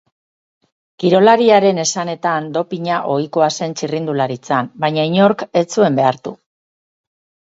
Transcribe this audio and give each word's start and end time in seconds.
Kirolariaren 1.01 1.81
esanetan, 1.83 2.47
dopina 2.55 2.97
ohikoa 3.15 3.49
zen 3.57 3.75
txirrindularitzan, 3.81 4.71
baina 4.87 5.05
inork 5.11 5.45
ez 5.61 5.63
zuen 5.77 6.01
behartu. 6.01 6.35